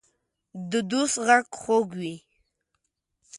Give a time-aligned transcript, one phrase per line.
[0.71, 2.15] د دوست غږ خوږ وي.